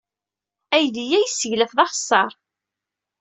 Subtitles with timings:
[0.75, 2.31] Aydi-a yesseglaf d axeṣṣar.